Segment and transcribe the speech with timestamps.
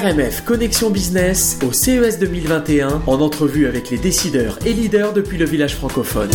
[0.00, 5.44] RMF Connexion Business au CES 2021 en entrevue avec les décideurs et leaders depuis le
[5.44, 6.30] village francophone.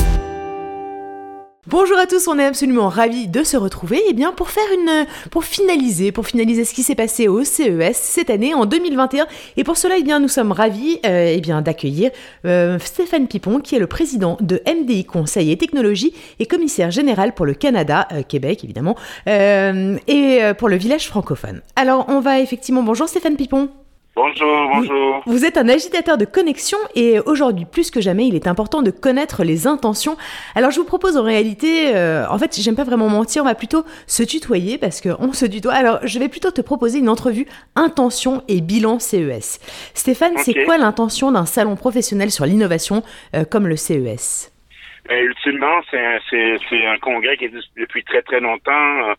[1.68, 4.68] Bonjour à tous, on est absolument ravis de se retrouver et eh bien pour faire
[4.72, 9.26] une pour finaliser pour finaliser ce qui s'est passé au CES cette année en 2021
[9.58, 12.12] et pour cela eh bien nous sommes ravis euh, eh bien d'accueillir
[12.46, 17.34] euh, Stéphane Pipon qui est le président de MDI Conseil et Technologie et commissaire général
[17.34, 18.96] pour le Canada euh, Québec évidemment
[19.26, 21.62] et pour le village francophone.
[21.76, 23.70] Alors on va effectivement bonjour Stéphane Pipon.
[24.16, 25.24] Bonjour, bonjour.
[25.26, 28.90] Vous, êtes un agitateur de connexion et aujourd'hui, plus que jamais, il est important de
[28.90, 30.16] connaître les intentions.
[30.56, 33.56] Alors, je vous propose en réalité, euh, en fait, j'aime pas vraiment mentir, on va
[33.56, 35.74] plutôt se tutoyer parce qu'on se tutoie.
[35.74, 39.60] Alors, je vais plutôt te proposer une entrevue intention et bilan CES.
[39.94, 43.04] Stéphane, c'est quoi l'intention d'un salon professionnel sur l'innovation
[43.36, 44.50] euh, comme le CES
[45.10, 49.14] ben, Ultimement, c'est un, un, congrès qui existe depuis très très longtemps.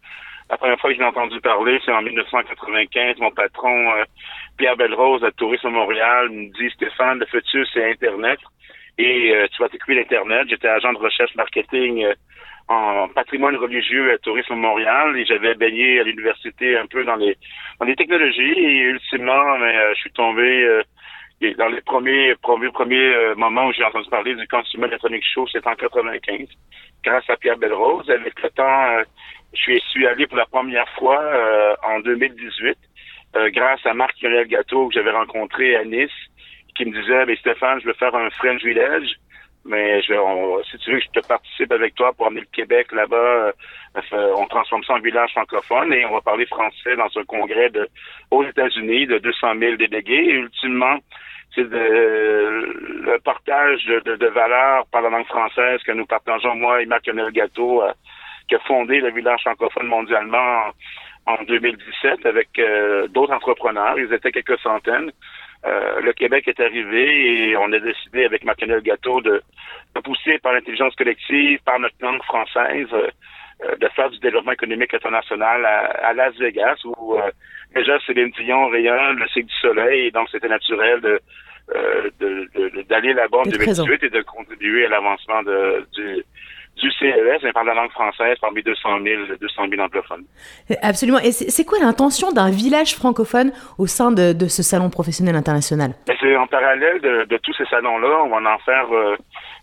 [0.49, 3.19] La première fois que j'ai entendu parler, c'est en 1995.
[3.19, 4.05] Mon patron, euh,
[4.57, 8.39] Pierre Belrose, à Tourisme Montréal, me dit, Stéphane, le futur, c'est Internet.
[8.97, 10.47] Et euh, tu vas t'occuper d'Internet.
[10.49, 12.15] J'étais agent de recherche marketing euh,
[12.69, 17.37] en patrimoine religieux à Tourisme Montréal et j'avais baigné à l'université un peu dans les
[17.79, 20.83] dans les technologies et ultimement je suis tombé
[21.59, 25.69] dans les premiers premiers premiers moments où j'ai entendu parler du Consumer Electronic Show, c'était
[25.69, 26.49] en 95,
[27.05, 28.09] grâce à Pierre Belrose.
[28.11, 29.05] Avec le temps,
[29.57, 32.79] je suis allé pour la première fois euh, en 2018
[33.37, 36.11] euh, grâce à Marc-Lionel Gâteau que j'avais rencontré à Nice
[36.77, 39.09] qui me disait mais Stéphane, je veux faire un French Village
[39.67, 40.15] mais je,
[40.71, 44.33] si tu veux que je te participe avec toi pour amener le Québec là-bas, euh,
[44.37, 47.89] on transforme ça en village francophone et on va parler français dans un congrès de,
[48.31, 50.31] aux États-Unis de 200 000 délégués.
[50.31, 50.99] Et ultimement,
[51.55, 56.87] c'est le partage de, de, valeurs par la langue française que nous partageons, moi et
[56.87, 57.83] Marc-Lionel Gâteau,
[58.49, 60.73] qui a fondé le village francophone mondialement
[61.27, 63.99] en, 2017 avec euh, d'autres entrepreneurs.
[63.99, 65.11] Ils étaient quelques centaines.
[65.67, 69.43] Euh, le Québec est arrivé et on a décidé avec Marc-Lionel Gâteau de,
[69.95, 74.95] de, pousser par l'intelligence collective, par notre langue française, euh, de faire du développement économique
[74.95, 77.17] international à, Las Vegas où
[77.75, 81.21] déjà Céline Dion rayonne le cycle du soleil et donc c'était naturel de
[82.89, 86.23] d'aller là-bas en 2018 et de contribuer à l'avancement du,
[86.77, 90.25] du CES, mais par la langue française parmi 200 000, 200 000 anglophones.
[90.83, 91.19] Absolument.
[91.21, 95.93] Et c'est quoi l'intention d'un village francophone au sein de, de ce salon professionnel international?
[96.21, 98.23] C'est en parallèle de, de tous ces salons-là.
[98.25, 99.17] On va en faire, euh,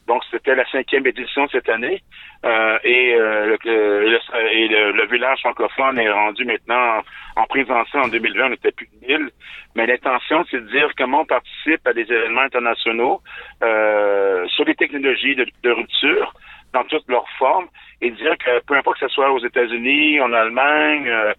[0.08, 2.02] donc c'était la cinquième édition cette année.
[2.46, 4.20] Euh, et, euh, le,
[4.52, 7.02] et le, village francophone est rendu maintenant
[7.38, 9.30] en présentiel en 2020, on n'était plus de 1000.
[9.76, 13.22] Mais l'intention, c'est de dire comment on participe à des événements internationaux
[13.64, 16.34] euh, sur les technologies de, de rupture,
[16.74, 17.68] dans toutes leurs formes
[18.02, 21.34] et dire que peu importe que ce soit aux États-Unis, en Allemagne, euh,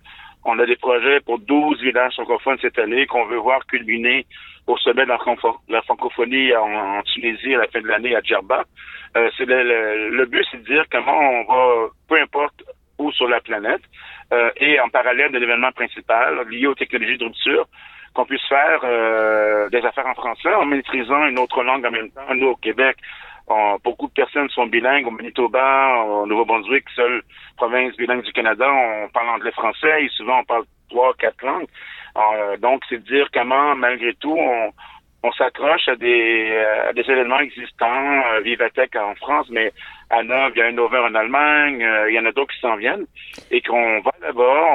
[0.45, 4.27] on a des projets pour 12 villages francophones cette année qu'on veut voir culminer
[4.67, 5.11] au sommet de
[5.69, 8.65] la, francophonie en, Tunisie à la fin de l'année à Djerba.
[9.17, 12.62] Euh, c'est le, but, c'est de dire comment on va, peu importe
[12.99, 13.83] où sur la planète,
[14.33, 17.66] euh, et en parallèle de l'événement principal lié aux technologies de rupture,
[18.15, 18.81] qu'on puisse faire
[19.71, 22.33] des affaires en français en maîtrisant une autre langue en même temps.
[22.33, 22.97] Nous, au Québec,
[23.84, 25.06] beaucoup de personnes sont bilingues.
[25.06, 27.22] Au Manitoba, au Nouveau-Brunswick, seule
[27.56, 31.66] province bilingue du Canada, on parle anglais-français et souvent on parle trois, quatre langues.
[32.16, 36.53] Euh, donc, c'est de dire comment, malgré tout, on, s'accroche à des,
[36.94, 39.72] événements existants, euh, Vivatech en France, mais
[40.10, 42.53] à Neuve, il y a un Nova en Allemagne, euh, il y en a d'autres
[42.53, 43.06] qui s'en viennent,
[43.50, 44.66] et qu'on va là-bas,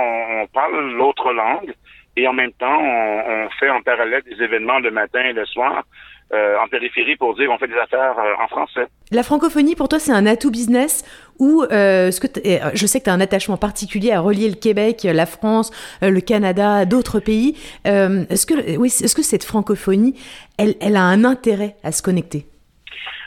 [0.41, 1.73] on, parle l'autre langue,
[2.17, 5.45] et en même temps, on, on, fait en parallèle des événements le matin et le
[5.45, 5.83] soir
[6.31, 8.85] euh, en périphérie pour dire on fait des affaires euh, en français.
[9.11, 11.03] La francophonie, pour toi, c'est un atout business
[11.39, 12.27] ou euh, ce que
[12.75, 15.71] je sais que tu as un attachement particulier à relier le Québec, la France,
[16.03, 17.55] le Canada, d'autres pays.
[17.85, 20.13] est-ce que, oui, est-ce que cette francophonie,
[20.59, 22.45] elle, elle a un intérêt à se connecter?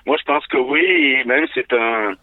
[0.07, 1.25] Moi, je pense que oui.
[1.27, 2.15] même c'est un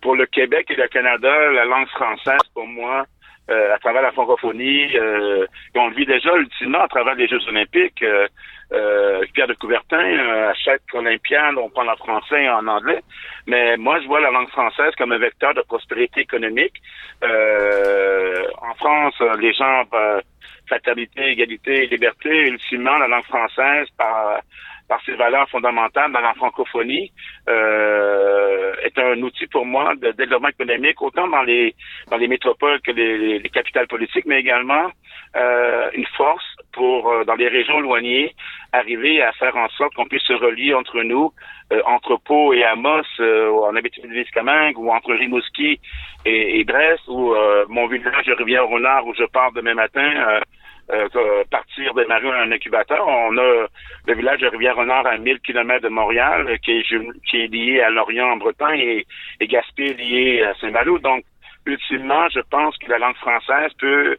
[0.00, 3.06] pour le Québec et le Canada, la langue française, pour moi,
[3.48, 4.96] euh, à travers la francophonie.
[4.96, 5.46] Euh,
[5.76, 8.02] on le vit déjà ultimement à travers les Jeux olympiques.
[8.02, 8.26] Euh,
[8.72, 10.18] euh Pierre de Coubertin,
[10.48, 13.00] à chaque Olympiade, on parle en français et en anglais.
[13.46, 16.74] Mais moi, je vois la langue française comme un vecteur de prospérité économique.
[17.22, 19.84] en France, les gens,
[20.66, 24.40] fraternité, égalité, liberté, ultimement, la langue française, par
[24.88, 27.12] par ses valeurs fondamentales dans la francophonie,
[27.48, 31.74] euh, est un outil pour moi de développement économique, autant dans les
[32.10, 34.90] dans les métropoles que les, les capitales politiques, mais également
[35.36, 38.34] euh, une force pour, euh, dans les régions éloignées,
[38.72, 41.32] arriver à faire en sorte qu'on puisse se relier entre nous,
[41.72, 45.80] euh, entre Pau et Amos, euh, en Abitibi-Témiscamingue, ou entre Rimouski
[46.24, 47.34] et, et Brest, ou
[47.68, 50.40] mon village de Rivière-au-Nord, où je pars demain matin,
[50.92, 53.06] euh, partir démarrer un incubateur.
[53.06, 53.66] On a
[54.06, 56.84] le village de Rivière-Renard à 1000 km de Montréal, qui est,
[57.28, 59.06] qui est lié à Lorient en Bretagne et,
[59.40, 60.98] et Gaspé lié à Saint-Malo.
[60.98, 61.24] Donc,
[61.66, 64.16] ultimement, je pense que la langue française peut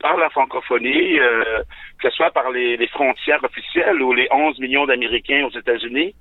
[0.00, 1.62] par la francophonie, euh,
[1.98, 6.14] que ce soit par les, les, frontières officielles ou les 11 millions d'Américains aux États-Unis,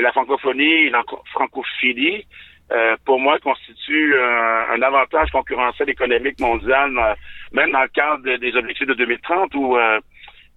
[0.00, 1.02] la francophonie et la
[1.32, 2.26] francophilie,
[2.72, 7.14] euh, pour moi, constitue un, un avantage concurrentiel économique mondial, euh,
[7.52, 10.00] même dans le cadre des objectifs de 2030 où euh,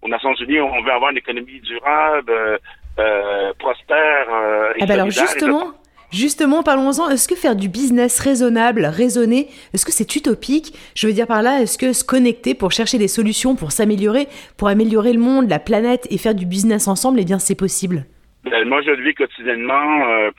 [0.01, 2.59] aux Nations Unies, on veut avoir une économie durable,
[2.99, 4.27] euh, prospère.
[4.75, 5.73] et ah ben alors justement,
[6.11, 7.09] Justement, parlons-en.
[7.09, 10.73] Est-ce que faire du business raisonnable, raisonné, est-ce que c'est utopique?
[10.95, 14.27] Je veux dire par là, est-ce que se connecter pour chercher des solutions, pour s'améliorer,
[14.57, 18.05] pour améliorer le monde, la planète et faire du business ensemble, eh bien, c'est possible?
[18.45, 20.07] Ben, Moi, je le vis quotidiennement.
[20.07, 20.31] Euh,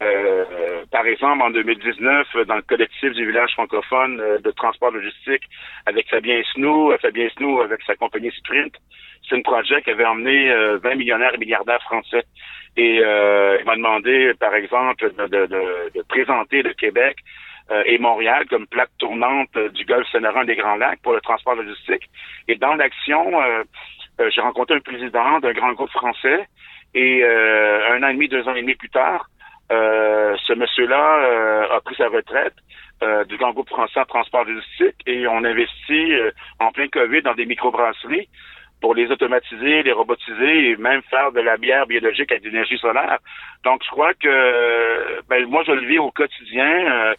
[0.00, 5.42] euh, par exemple, en 2019, dans le collectif du village francophone euh, de transport logistique
[5.86, 8.74] avec Fabien Snou, Fabien Snou avec sa compagnie Sprint,
[9.28, 10.50] c'est un projet qui avait emmené
[10.82, 12.24] 20 millionnaires et milliardaires français.
[12.78, 17.16] Et euh, il m'a demandé, par exemple, de, de, de, présenter le Québec
[17.72, 21.56] euh, et Montréal comme plaque tournante du golfe Saint-Laurent des Grands Lacs pour le transport
[21.56, 22.08] logistique.
[22.46, 23.64] Et dans l'action, euh,
[24.30, 26.46] j'ai rencontré un président d'un grand groupe français
[26.94, 29.28] et un an et demi, deux ans et demi plus tard,
[29.70, 32.54] ce monsieur-là a pris sa retraite
[33.28, 36.12] du grand groupe français en transport logistique et on investit
[36.58, 38.28] en plein COVID dans des microbrasseries
[38.80, 42.78] pour les automatiser, les robotiser et même faire de la bière biologique avec de l'énergie
[42.78, 43.18] solaire.
[43.64, 47.14] Donc, je crois que ben, moi, je le vis au quotidien, euh,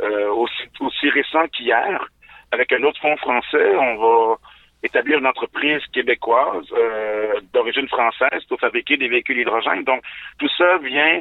[0.00, 2.08] euh, aussi, aussi récent qu'hier.
[2.50, 4.36] Avec un autre fonds français, on va
[4.82, 9.84] établir une entreprise québécoise euh, d'origine française pour fabriquer des véhicules hydrogène.
[9.84, 10.02] Donc,
[10.38, 11.20] tout ça vient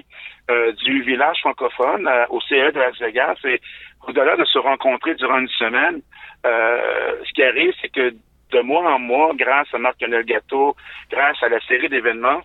[0.83, 3.37] du village francophone au CE de Las Vegas.
[3.45, 3.61] Et
[4.05, 6.01] au-delà de se rencontrer durant une semaine,
[6.43, 8.13] ce qui arrive, c'est que
[8.51, 10.75] de mois en mois, grâce à Marc Gâteau,
[11.09, 12.41] grâce à la série d'événements,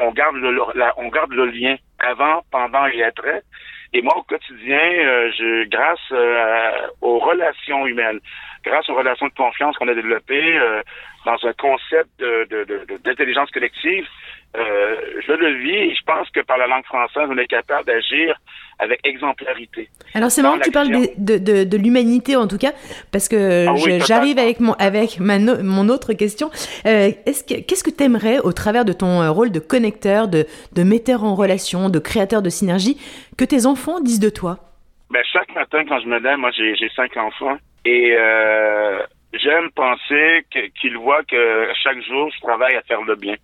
[0.00, 0.60] on garde le,
[0.96, 3.42] on garde le lien avant, pendant et après.
[3.96, 6.70] Et moi, au quotidien, euh, je, grâce euh,
[7.00, 8.20] aux relations humaines,
[8.62, 10.82] grâce aux relations de confiance qu'on a développées euh,
[11.24, 14.06] dans un concept d'intelligence de, de, collective,
[14.54, 18.36] je le vis et je pense que par la langue française, on est capable d'agir
[18.78, 19.88] avec exemplarité.
[20.14, 22.72] Alors c'est marrant que tu parles de, de, de, l'humanité en tout cas,
[23.10, 23.74] parce que ah
[24.06, 26.50] j'arrive avec mon avec ma mon autre question.
[26.86, 30.28] Euh, est-ce que qu'est-ce que tu aimerais au travers de ton euh, rôle de connecteur,
[30.28, 32.96] de, de metteur en relation, de créateur de synergie,
[33.38, 34.58] que tes enfants disent de toi?
[35.10, 38.98] Ben, chaque matin quand je me lève, moi j'ai cinq enfants et euh,
[39.32, 43.36] j'aime penser qu'ils voient que chaque jour je travaille à faire le bien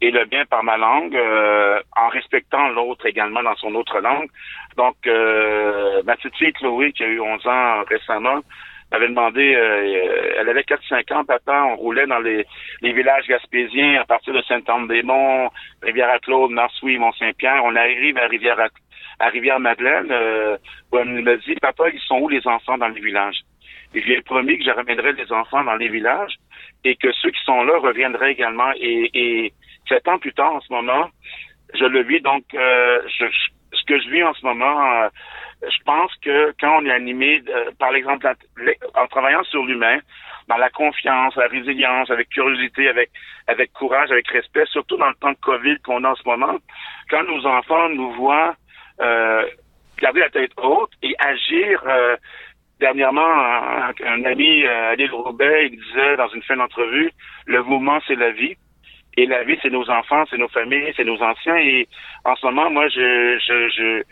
[0.00, 4.28] et le bien par ma langue, euh, en respectant l'autre également dans son autre langue.
[4.76, 8.40] Donc, euh, ma petite fille Chloé, qui a eu 11 ans récemment,
[8.90, 12.46] m'avait demandé, euh, elle avait 4-5 ans, papa, on roulait dans les,
[12.80, 15.50] les villages gaspésiens à partir de Saint-Anne-des-Monts,
[15.82, 17.62] Rivière-à-Claude, Mont-Saint-Pierre.
[17.64, 18.58] On est arrivé à Rivière
[19.20, 20.56] à, Rivière-Madeleine, euh,
[20.92, 23.40] où elle me dit, papa, ils sont où les enfants dans les villages?
[23.94, 26.36] Et je lui ai promis que je ramènerais les enfants dans les villages
[26.84, 28.70] et que ceux qui sont là reviendraient également.
[28.76, 29.52] Et, et
[29.88, 31.10] sept ans plus tard, en ce moment,
[31.74, 32.20] je le vis.
[32.20, 35.08] Donc, euh, ce que je vis en ce moment, euh,
[35.62, 38.28] je pense que quand on est animé, euh, par exemple,
[38.94, 39.98] en travaillant sur l'humain,
[40.48, 43.10] dans la confiance, la résilience, avec curiosité, avec
[43.48, 46.56] avec courage, avec respect, surtout dans le temps de Covid qu'on a en ce moment,
[47.10, 48.54] quand nos enfants nous voient
[50.00, 51.82] garder la tête haute et agir.
[52.80, 57.10] dernièrement, un, un ami, Adil Roubaix, il disait dans une fin d'entrevue,
[57.46, 58.56] le mouvement, c'est la vie.
[59.18, 61.56] Et la vie, c'est nos enfants, c'est nos familles, c'est nos anciens.
[61.56, 61.88] Et
[62.24, 64.02] en ce moment, moi, je, je, je,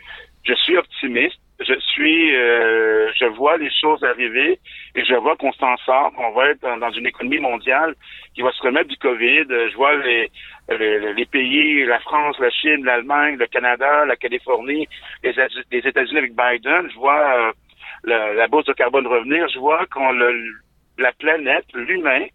[0.43, 1.39] je suis optimiste.
[1.61, 4.59] Je suis, euh, je vois les choses arriver
[4.95, 7.95] et je vois qu'on s'en sort, qu'on va être dans, une économie mondiale
[8.35, 9.45] qui va se remettre du Covid.
[9.49, 10.29] Je vois les,
[11.15, 14.89] les, pays, la France, la Chine, l'Allemagne, le Canada, la Californie,
[15.23, 15.31] les,
[15.71, 16.89] États-Unis avec Biden.
[16.91, 17.51] Je vois euh,
[18.03, 19.47] la, la bourse de carbone revenir.
[19.47, 22.25] Je vois qu'on la planète, l'humain,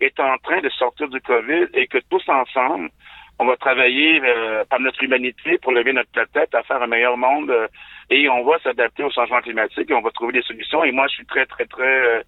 [0.00, 2.90] est en train de sortir du COVID et que tous ensemble,
[3.38, 7.16] on va travailler euh, par notre humanité pour lever notre tête à faire un meilleur
[7.16, 7.66] monde euh,
[8.10, 10.84] et on va s'adapter au changement climatique et on va trouver des solutions.
[10.84, 12.22] Et moi, je suis très, très, très, euh,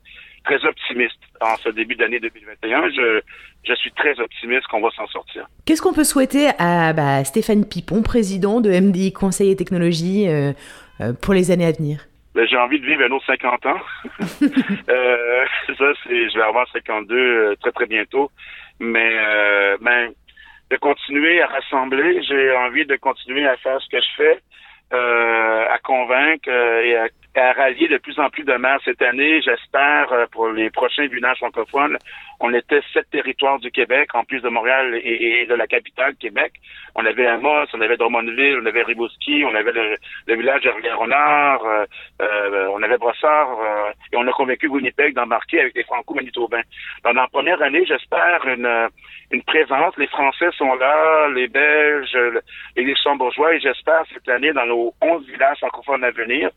[0.45, 2.91] très optimiste en ce début d'année 2021.
[2.91, 3.21] Je,
[3.65, 5.47] je suis très optimiste qu'on va s'en sortir.
[5.65, 10.27] Qu'est-ce qu'on peut souhaiter à bah, Stéphane Pipon, président de MDI Conseil et Technologie,
[11.21, 12.07] pour les années à venir?
[12.37, 13.81] Ben, j'ai envie de vivre un autre 50 ans.
[14.90, 15.47] euh,
[15.78, 18.31] ça, c'est, je vais avoir 52 euh, très très bientôt.
[18.78, 20.12] Mais euh, ben,
[20.71, 24.40] de continuer à rassembler, j'ai envie de continuer à faire ce que je fais
[24.93, 29.40] à convaincre et à à rallier de plus en plus de maires cette année.
[29.43, 31.99] J'espère euh, pour les prochains villages francophones.
[32.40, 36.52] On était sept territoires du Québec, en plus de Montréal et, de la capitale, Québec.
[36.95, 41.64] On avait Amos, on avait Drummondville, on avait Rimouski, on avait le, village de Rivière-Renard,
[41.64, 41.87] euh,
[42.21, 43.59] euh, on avait Brossard,
[44.12, 46.62] et on a convaincu Winnipeg d'embarquer avec les Franco-Manitobains.
[47.05, 48.88] Dans la première année, j'espère une,
[49.31, 49.97] une présence.
[49.97, 52.19] Les Français sont là, les Belges,
[52.76, 56.50] les Luxembourgeois, et j'espère cette année dans nos onze villages francophones à venir,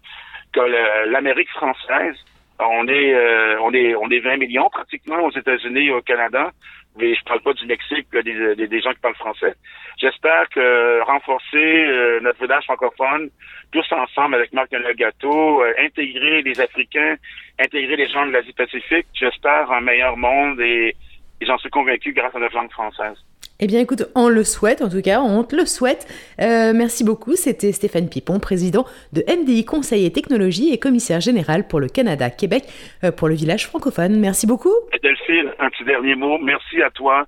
[0.53, 2.15] que l'Amérique française,
[2.59, 6.51] on est, euh, on est, on est 20 millions pratiquement aux États-Unis et au Canada.
[6.97, 9.53] Mais je parle pas du Mexique, des, des, des gens qui parlent français.
[9.97, 13.29] J'espère que renforcer euh, notre village francophone,
[13.71, 17.15] tous ensemble avec Marc Gâteau, euh, intégrer les Africains,
[17.59, 20.95] intégrer les gens de l'Asie-Pacifique, j'espère un meilleur monde et,
[21.39, 23.17] et j'en suis convaincu grâce à notre langue française.
[23.61, 26.07] Eh bien, écoute, on le souhaite, en tout cas, on te le souhaite.
[26.39, 27.35] Euh, merci beaucoup.
[27.35, 32.63] C'était Stéphane Pipon, président de MDI Conseil et Technologie et commissaire général pour le Canada-Québec
[33.03, 34.17] euh, pour le village francophone.
[34.17, 34.73] Merci beaucoup.
[35.03, 36.37] Delphine, un petit dernier mot.
[36.37, 37.27] Merci à toi.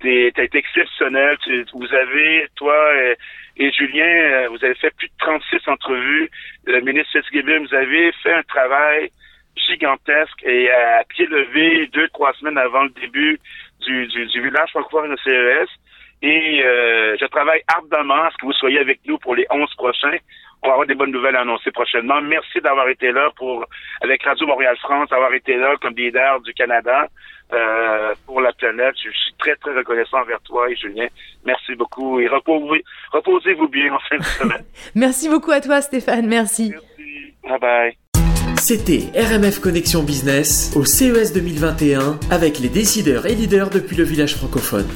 [0.00, 1.36] Tu as été exceptionnel.
[1.74, 2.74] vous avez, toi
[3.58, 6.30] et, Julien, euh, vous avez fait plus de 36 entrevues.
[6.64, 9.10] Le ministre Fitzgibbon, vous avez fait un travail
[9.56, 13.38] gigantesque et à pied levé deux, trois semaines avant le début
[13.86, 15.68] du, du, du village francophone de CES.
[16.22, 19.72] Et euh, je travaille ardemment à ce que vous soyez avec nous pour les 11
[19.76, 20.16] prochains.
[20.62, 22.20] On va avoir des bonnes nouvelles à annoncer prochainement.
[22.22, 23.64] Merci d'avoir été là pour,
[24.00, 27.06] avec Radio Montréal France, d'avoir été là comme leader du Canada
[27.52, 28.94] euh, pour la planète.
[28.96, 31.06] Je suis très, très reconnaissant envers toi et Julien.
[31.44, 34.64] Merci beaucoup et reposez, reposez-vous bien en fin de semaine.
[34.94, 36.26] Merci beaucoup à toi, Stéphane.
[36.26, 36.70] Merci.
[36.72, 37.34] Merci.
[37.44, 38.05] Bye bye.
[38.58, 44.34] C'était RMF Connexion Business au CES 2021 avec les décideurs et leaders depuis le village
[44.34, 44.86] francophone.